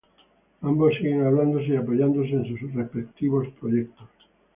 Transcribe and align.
Ambos 0.63 0.95
siguen 0.95 1.27
hablándose 1.27 1.67
y 1.67 1.75
apoyándose 1.75 2.31
en 2.31 2.47
sus 2.57 2.73
respectivos 2.73 3.47
proyectos. 3.59 4.09